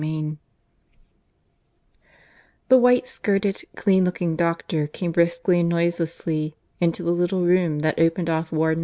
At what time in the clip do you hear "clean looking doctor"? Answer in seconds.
3.75-4.87